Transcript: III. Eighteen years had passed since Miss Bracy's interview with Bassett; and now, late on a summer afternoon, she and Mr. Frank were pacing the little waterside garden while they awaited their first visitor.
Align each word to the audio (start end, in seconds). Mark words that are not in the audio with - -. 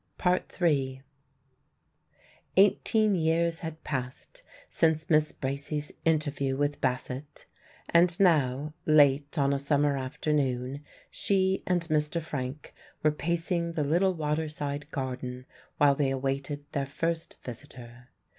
III. 0.59 1.03
Eighteen 2.57 3.13
years 3.13 3.59
had 3.59 3.83
passed 3.83 4.41
since 4.67 5.11
Miss 5.11 5.31
Bracy's 5.31 5.91
interview 6.05 6.57
with 6.57 6.81
Bassett; 6.81 7.45
and 7.87 8.19
now, 8.19 8.73
late 8.87 9.37
on 9.37 9.53
a 9.53 9.59
summer 9.59 9.95
afternoon, 9.95 10.83
she 11.11 11.61
and 11.67 11.83
Mr. 11.89 12.19
Frank 12.19 12.73
were 13.03 13.11
pacing 13.11 13.73
the 13.73 13.83
little 13.83 14.15
waterside 14.15 14.89
garden 14.89 15.45
while 15.77 15.93
they 15.93 16.09
awaited 16.09 16.65
their 16.71 16.87
first 16.87 17.35
visitor. 17.43 18.07